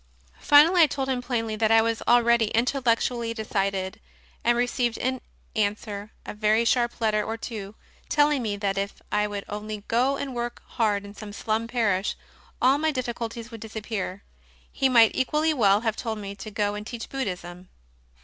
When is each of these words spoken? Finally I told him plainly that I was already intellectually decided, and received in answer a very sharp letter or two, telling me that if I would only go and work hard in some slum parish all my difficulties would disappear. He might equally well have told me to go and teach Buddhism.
Finally 0.39 0.81
I 0.81 0.87
told 0.87 1.09
him 1.09 1.21
plainly 1.21 1.55
that 1.55 1.69
I 1.69 1.83
was 1.83 2.01
already 2.07 2.47
intellectually 2.47 3.35
decided, 3.35 3.99
and 4.43 4.57
received 4.57 4.97
in 4.97 5.21
answer 5.55 6.09
a 6.25 6.33
very 6.33 6.65
sharp 6.65 6.99
letter 6.99 7.23
or 7.23 7.37
two, 7.37 7.75
telling 8.09 8.41
me 8.41 8.57
that 8.57 8.79
if 8.79 8.99
I 9.11 9.27
would 9.27 9.45
only 9.47 9.83
go 9.87 10.17
and 10.17 10.33
work 10.33 10.63
hard 10.65 11.05
in 11.05 11.13
some 11.13 11.33
slum 11.33 11.67
parish 11.67 12.15
all 12.59 12.79
my 12.79 12.89
difficulties 12.89 13.51
would 13.51 13.61
disappear. 13.61 14.23
He 14.71 14.89
might 14.89 15.11
equally 15.13 15.53
well 15.53 15.81
have 15.81 15.95
told 15.95 16.17
me 16.17 16.33
to 16.33 16.49
go 16.49 16.73
and 16.73 16.87
teach 16.87 17.07
Buddhism. 17.07 17.69